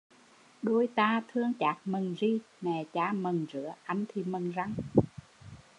[0.61, 4.73] Đôi ta thương chác mần ri, mẹ cha mần rứa, anh thì mần răn